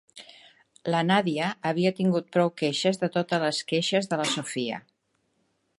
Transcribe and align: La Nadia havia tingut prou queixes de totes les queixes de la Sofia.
La 0.93 1.01
Nadia 1.09 1.49
havia 1.71 1.91
tingut 1.99 2.33
prou 2.37 2.49
queixes 2.63 2.99
de 3.03 3.11
totes 3.19 3.45
les 3.47 3.61
queixes 3.73 4.13
de 4.15 4.23
la 4.23 4.27
Sofia. 4.33 4.83